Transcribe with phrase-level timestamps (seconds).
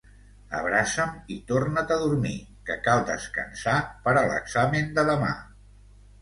[0.59, 2.37] Abraça'm i torna't a dormir,
[2.69, 3.77] que cal descansar
[4.07, 5.31] per a l'examen de demà.